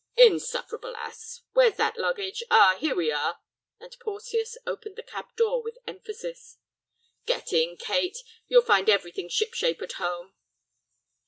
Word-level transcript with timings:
"Insufferable 0.17 0.95
ass! 0.95 1.41
Where's 1.53 1.75
that 1.75 1.95
luggage? 1.95 2.41
Ah, 2.49 2.75
here 2.79 2.95
we 2.95 3.11
are," 3.11 3.37
and 3.79 3.95
Porteus 3.99 4.57
opened 4.65 4.95
the 4.95 5.03
cab 5.03 5.35
door 5.35 5.61
with 5.61 5.77
emphasis. 5.85 6.57
"Get 7.27 7.53
in, 7.53 7.77
Kate, 7.77 8.17
you'll 8.47 8.63
find 8.63 8.89
everything 8.89 9.29
shipshape 9.29 9.79
at 9.83 9.91
home." 10.01 10.33